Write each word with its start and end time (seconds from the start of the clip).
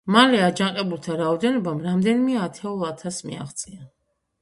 მალე 0.13 0.37
აჯანყებულთა 0.45 1.17
რაოდენობამ 1.19 1.83
რამდენიმე 1.91 2.41
ათეულ 2.49 2.85
ათასს 2.91 3.31
მიაღწია. 3.31 3.91